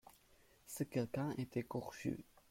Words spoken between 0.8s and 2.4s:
quelqu'un était Gorju.